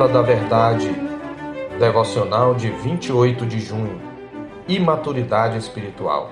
[0.00, 0.90] Palavra da Verdade,
[1.78, 4.00] devocional de 28 de junho.
[4.66, 6.30] Imaturidade espiritual.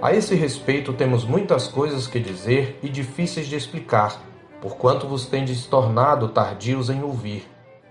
[0.00, 4.22] A esse respeito, temos muitas coisas que dizer e difíceis de explicar,
[4.60, 7.44] porquanto vos tendes tornado tardios em ouvir.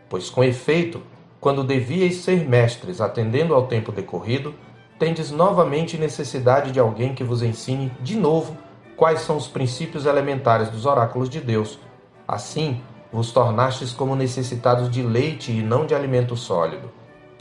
[0.07, 1.01] Pois, com efeito,
[1.41, 4.55] quando devíeis ser mestres, atendendo ao tempo decorrido,
[4.97, 8.55] tendes novamente necessidade de alguém que vos ensine de novo
[8.95, 11.77] quais são os princípios elementares dos oráculos de Deus.
[12.25, 12.81] Assim,
[13.11, 16.91] vos tornastes como necessitados de leite e não de alimento sólido.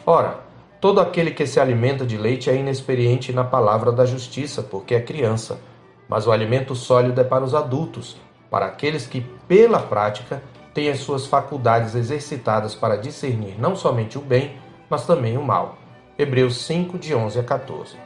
[0.07, 0.41] Ora,
[0.81, 5.01] todo aquele que se alimenta de leite é inexperiente na palavra da justiça, porque é
[5.01, 5.59] criança.
[6.09, 8.17] Mas o alimento sólido é para os adultos,
[8.51, 14.23] para aqueles que, pela prática, têm as suas faculdades exercitadas para discernir não somente o
[14.23, 14.57] bem,
[14.89, 15.77] mas também o mal.
[16.19, 17.97] Hebreus 5, de 11 a 14.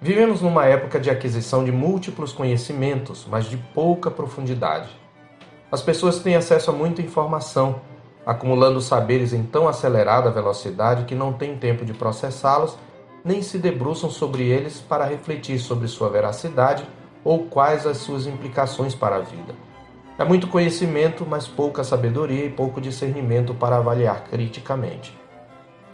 [0.00, 4.88] Vivemos numa época de aquisição de múltiplos conhecimentos, mas de pouca profundidade.
[5.72, 7.80] As pessoas têm acesso a muita informação,
[8.26, 12.76] acumulando saberes em tão acelerada velocidade que não têm tempo de processá-los,
[13.24, 16.84] nem se debruçam sobre eles para refletir sobre sua veracidade
[17.22, 19.54] ou quais as suas implicações para a vida.
[20.18, 25.16] É muito conhecimento, mas pouca sabedoria e pouco discernimento para avaliar criticamente.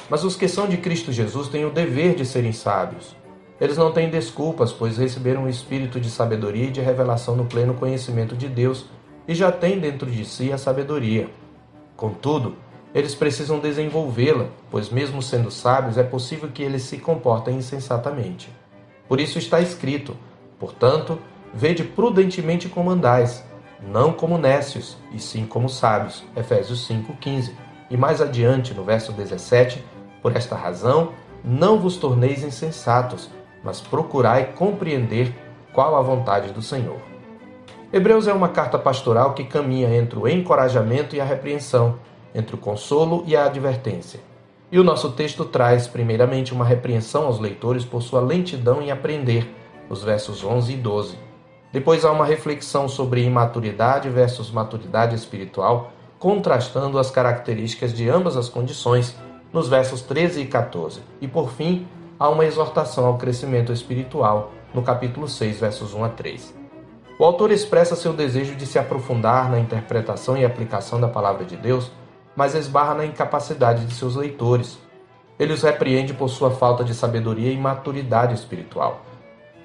[0.08, 3.14] Mas os que são de Cristo Jesus têm o dever de serem sábios.
[3.60, 7.74] Eles não têm desculpas, pois receberam o espírito de sabedoria e de revelação no pleno
[7.74, 8.86] conhecimento de Deus
[9.28, 11.28] e já têm dentro de si a sabedoria.
[11.96, 12.56] Contudo,
[12.94, 18.50] eles precisam desenvolvê-la, pois, mesmo sendo sábios, é possível que eles se comportem insensatamente.
[19.08, 20.16] Por isso está escrito:
[20.58, 21.18] portanto,
[21.52, 23.44] vede prudentemente como andais,
[23.82, 26.24] não como nécios, e sim como sábios.
[26.34, 27.52] Efésios 5,15.
[27.90, 29.84] E mais adiante, no verso 17,
[30.22, 31.12] por esta razão,
[31.44, 33.30] não vos torneis insensatos,
[33.62, 35.32] mas procurai compreender
[35.72, 37.15] qual a vontade do Senhor.
[37.92, 42.00] Hebreus é uma carta pastoral que caminha entre o encorajamento e a repreensão,
[42.34, 44.18] entre o consolo e a advertência.
[44.72, 49.54] E o nosso texto traz, primeiramente, uma repreensão aos leitores por sua lentidão em aprender,
[49.88, 51.16] os versos 11 e 12.
[51.72, 58.48] Depois há uma reflexão sobre imaturidade versus maturidade espiritual, contrastando as características de ambas as
[58.48, 59.16] condições,
[59.52, 61.00] nos versos 13 e 14.
[61.20, 61.86] E por fim,
[62.18, 66.65] há uma exortação ao crescimento espiritual, no capítulo 6, versos 1 a 3.
[67.18, 71.56] O autor expressa seu desejo de se aprofundar na interpretação e aplicação da palavra de
[71.56, 71.90] Deus,
[72.36, 74.78] mas esbarra na incapacidade de seus leitores.
[75.38, 79.00] Ele os repreende por sua falta de sabedoria e maturidade espiritual.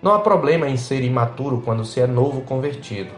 [0.01, 3.11] Não há problema em ser imaturo quando se é novo convertido,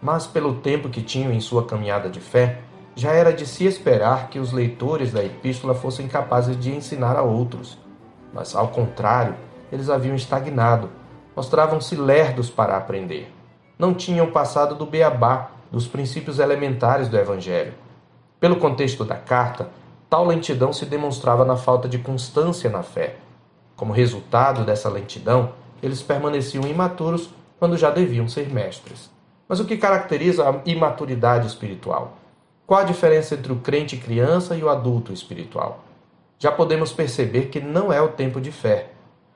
[0.00, 2.60] mas pelo tempo que tinham em sua caminhada de fé,
[2.94, 7.22] já era de se esperar que os leitores da epístola fossem capazes de ensinar a
[7.22, 7.76] outros.
[8.32, 9.34] Mas, ao contrário,
[9.72, 10.88] eles haviam estagnado,
[11.34, 13.41] mostravam-se lerdos para aprender
[13.82, 17.74] não tinham passado do beabá, dos princípios elementares do Evangelho.
[18.38, 19.70] Pelo contexto da carta,
[20.08, 23.16] tal lentidão se demonstrava na falta de constância na fé.
[23.74, 29.10] Como resultado dessa lentidão, eles permaneciam imaturos quando já deviam ser mestres.
[29.48, 32.12] Mas o que caracteriza a imaturidade espiritual?
[32.64, 35.82] Qual a diferença entre o crente criança e o adulto espiritual?
[36.38, 38.90] Já podemos perceber que não é o tempo de fé.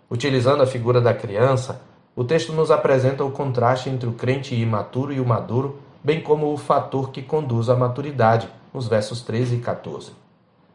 [0.08, 1.80] Utilizando a figura da criança,
[2.16, 6.50] o texto nos apresenta o contraste entre o crente imaturo e o maduro, bem como
[6.50, 10.12] o fator que conduz à maturidade, nos versos 13 e 14.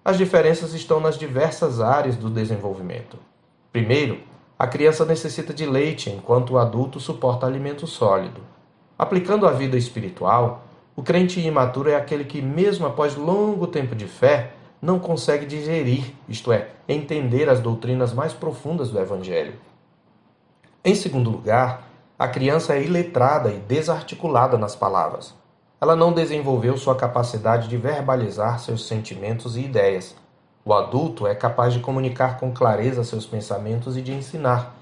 [0.06, 3.18] As diferenças estão nas diversas áreas do desenvolvimento.
[3.74, 4.20] Primeiro,
[4.58, 8.42] a criança necessita de leite, enquanto o adulto suporta alimento sólido.
[8.96, 10.64] Aplicando a vida espiritual,
[10.96, 16.14] o crente imaturo é aquele que, mesmo após longo tempo de fé, não consegue digerir,
[16.30, 19.54] isto é, entender as doutrinas mais profundas do Evangelho.
[20.84, 21.84] Em segundo lugar,
[22.18, 25.32] a criança é iletrada e desarticulada nas palavras.
[25.80, 30.16] Ela não desenvolveu sua capacidade de verbalizar seus sentimentos e ideias.
[30.66, 34.76] O adulto é capaz de comunicar com clareza seus pensamentos e de ensinar.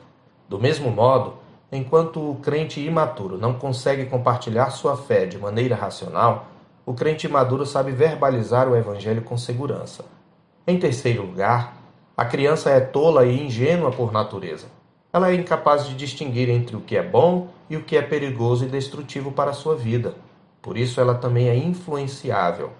[0.47, 1.33] Do mesmo modo,
[1.69, 6.47] enquanto o crente imaturo não consegue compartilhar sua fé de maneira racional,
[6.85, 10.06] o crente maduro sabe verbalizar o evangelho com segurança.
[10.65, 11.75] Em terceiro lugar,
[12.15, 14.78] a criança é tola e ingênua por natureza
[15.11, 18.65] ela é incapaz de distinguir entre o que é bom e o que é perigoso
[18.65, 20.13] e destrutivo para a sua vida.
[20.61, 22.71] Por isso, ela também é influenciável.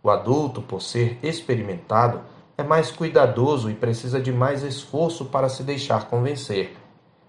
[0.00, 2.20] O adulto, por ser experimentado,
[2.56, 6.76] é mais cuidadoso e precisa de mais esforço para se deixar convencer.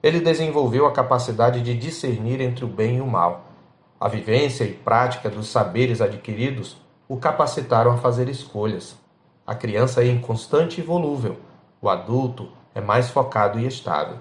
[0.03, 3.45] Ele desenvolveu a capacidade de discernir entre o bem e o mal.
[3.99, 6.77] A vivência e prática dos saberes adquiridos
[7.07, 8.95] o capacitaram a fazer escolhas.
[9.47, 11.37] A criança é inconstante e volúvel.
[11.81, 14.17] O adulto é mais focado e estável.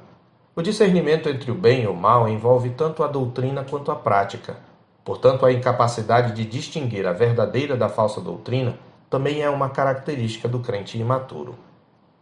[0.54, 4.58] O discernimento entre o bem e o mal envolve tanto a doutrina quanto a prática.
[5.02, 8.76] Portanto, a incapacidade de distinguir a verdadeira da falsa doutrina
[9.08, 11.54] também é uma característica do crente imaturo.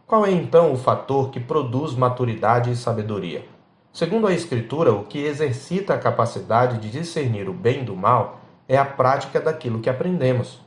[0.07, 3.43] Qual é então o fator que produz maturidade e sabedoria?
[3.91, 8.77] Segundo a Escritura, o que exercita a capacidade de discernir o bem do mal é
[8.77, 10.61] a prática daquilo que aprendemos.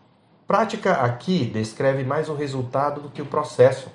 [0.47, 3.89] Prática aqui descreve mais o resultado do que o processo,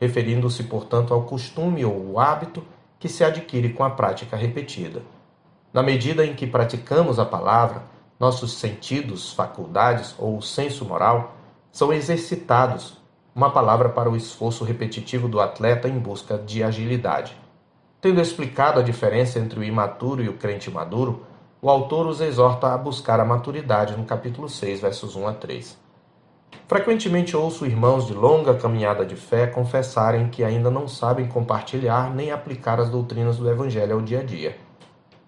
[0.00, 2.62] referindo-se, portanto, ao costume ou o hábito
[2.98, 5.02] que se adquire com a prática repetida.
[5.72, 7.82] Na medida em que praticamos a palavra,
[8.18, 11.36] nossos sentidos, faculdades ou senso moral
[11.70, 12.96] são exercitados,
[13.34, 17.36] uma palavra para o esforço repetitivo do atleta em busca de agilidade.
[18.00, 21.26] Tendo explicado a diferença entre o imaturo e o crente maduro,
[21.60, 25.85] o autor os exorta a buscar a maturidade no capítulo 6, versos 1 a 3.
[26.68, 32.30] Frequentemente ouço irmãos de longa caminhada de fé confessarem que ainda não sabem compartilhar nem
[32.32, 34.56] aplicar as doutrinas do Evangelho ao dia a dia.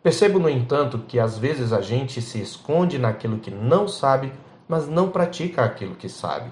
[0.02, 4.32] Percebo, no entanto, que às vezes a gente se esconde naquilo que não sabe,
[4.69, 6.50] mas não pratica aquilo que sabe.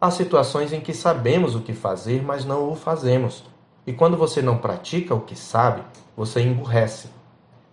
[0.00, 3.44] Há situações em que sabemos o que fazer, mas não o fazemos.
[3.86, 5.82] E quando você não pratica o que sabe,
[6.16, 7.08] você emburrece.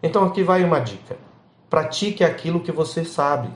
[0.03, 1.17] Então aqui vai uma dica:
[1.69, 3.49] pratique aquilo que você sabe.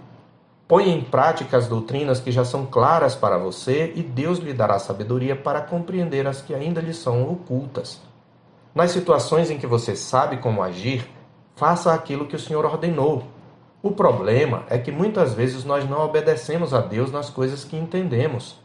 [0.72, 4.80] Ponha em prática as doutrinas que já são claras para você e Deus lhe dará
[4.80, 8.00] sabedoria para compreender as que ainda lhe são ocultas.
[8.74, 11.06] Nas situações em que você sabe como agir,
[11.58, 13.24] faça aquilo que o Senhor ordenou.
[13.84, 18.58] O problema é que muitas vezes nós não obedecemos a Deus nas coisas que entendemos.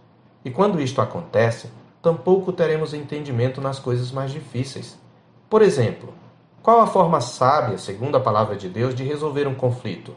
[0.44, 4.96] E quando isto acontece, tampouco teremos entendimento nas coisas mais difíceis.
[5.50, 6.14] Por exemplo,
[6.62, 10.14] qual a forma sábia, segundo a palavra de Deus, de resolver um conflito?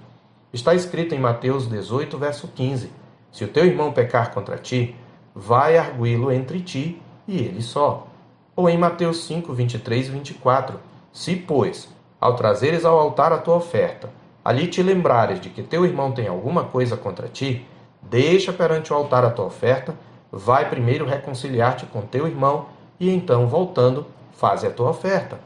[0.52, 2.92] Está escrito em Mateus 18, verso 15:
[3.32, 4.96] Se o teu irmão pecar contra ti,
[5.36, 8.08] vai arguí-lo entre ti e ele só.
[8.56, 10.80] Ou em Mateus 5, 23 e 24:
[11.14, 11.88] Se, pois,
[12.20, 14.10] ao trazeres ao altar a tua oferta,
[14.44, 17.66] ali te lembrares de que teu irmão tem alguma coisa contra ti,
[18.02, 19.94] deixa perante o altar a tua oferta,
[20.32, 22.66] vai primeiro reconciliar-te com teu irmão
[23.00, 25.40] e então, voltando, faze a tua oferta.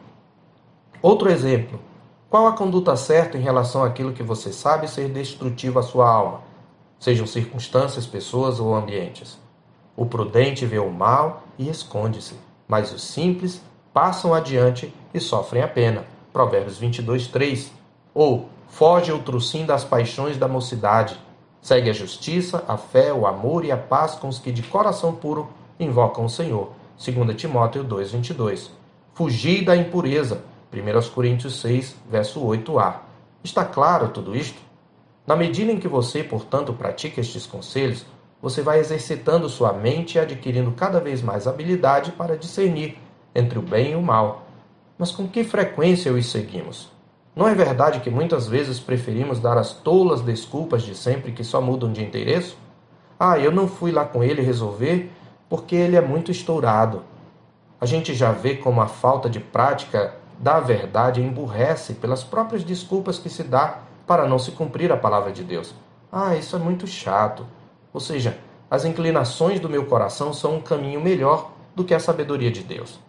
[1.02, 1.78] Outro exemplo:
[2.34, 6.42] qual a conduta certa em relação àquilo que você sabe ser destrutivo à sua alma,
[7.00, 9.38] sejam circunstâncias, pessoas ou ambientes?
[9.96, 12.34] O prudente vê o mal e esconde-se,
[12.68, 13.62] mas os simples
[13.94, 16.06] passam adiante e sofrem a pena.
[16.34, 17.72] Provérbios 22, 3.
[18.16, 21.16] Ou foge o trucim das paixões da mocidade.
[21.62, 25.14] Segue a justiça, a fé, o amor e a paz com os que de coração
[25.14, 25.50] puro
[25.80, 26.72] invocam o Senhor.
[26.98, 28.72] 2 Timóteo 2, 22.
[29.14, 32.96] Fugir da impureza 1 Coríntios 6, verso 8a.
[33.44, 34.60] Está claro tudo isto?
[35.28, 38.06] Na medida em que você, portanto, pratica estes conselhos,
[38.42, 42.98] você vai exercitando sua mente e adquirindo cada vez mais habilidade para discernir
[43.36, 44.48] entre o bem e o mal.
[44.98, 46.92] Mas com que frequência os seguimos?
[47.36, 51.62] Não é verdade que muitas vezes preferimos dar as tolas desculpas de sempre que só
[51.62, 52.58] mudam de endereço?
[53.20, 55.12] Ah, eu não fui lá com ele resolver
[55.48, 57.04] porque ele é muito estourado.
[57.80, 63.18] A gente já vê como a falta de prática da verdade emburrece pelas próprias desculpas
[63.18, 65.74] que se dá para não se cumprir a palavra de Deus.
[66.12, 67.46] Ah, isso é muito chato.
[67.94, 68.38] Ou seja,
[68.70, 73.00] as inclinações do meu coração são um caminho melhor do que a sabedoria de Deus.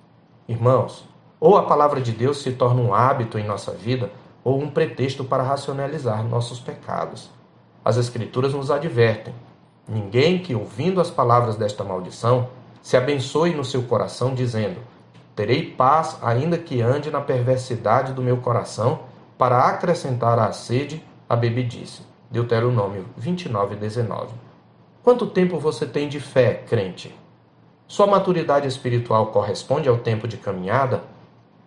[0.48, 1.04] Irmãos,
[1.40, 4.10] ou a palavra de Deus se torna um hábito em nossa vida,
[4.42, 7.30] ou um pretexto para racionalizar nossos pecados.
[7.84, 9.34] As Escrituras nos advertem:
[9.88, 12.48] ninguém que, ouvindo as palavras desta maldição,
[12.82, 14.80] se abençoe no seu coração, dizendo:
[15.34, 19.00] Terei paz, ainda que ande na perversidade do meu coração,
[19.36, 22.02] para acrescentar à sede a bebedice.
[22.30, 24.32] Deuteronômio 29, 19.
[25.02, 27.14] Quanto tempo você tem de fé, crente?
[27.86, 31.02] Sua maturidade espiritual corresponde ao tempo de caminhada?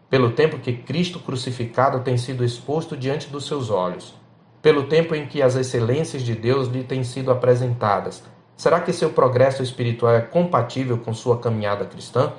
[0.10, 4.16] Pelo tempo que Cristo crucificado tem sido exposto diante dos seus olhos?
[4.62, 8.24] Pelo tempo em que as excelências de Deus lhe têm sido apresentadas?
[8.56, 12.34] Será que seu progresso espiritual é compatível com sua caminhada cristã?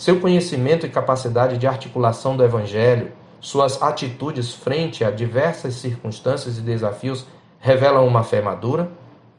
[0.00, 6.62] Seu conhecimento e capacidade de articulação do Evangelho, suas atitudes frente a diversas circunstâncias e
[6.62, 7.26] desafios
[7.58, 8.90] revelam uma fé madura?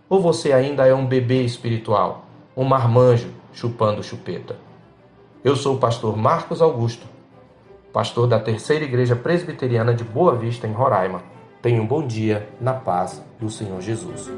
[0.08, 2.26] Ou você ainda é um bebê espiritual,
[2.56, 4.56] um marmanjo chupando chupeta?
[5.44, 7.08] Eu sou o pastor Marcos Augusto,
[7.92, 11.24] pastor da Terceira Igreja Presbiteriana de Boa Vista, em Roraima.
[11.60, 14.30] Tenha um bom dia na paz do Senhor Jesus.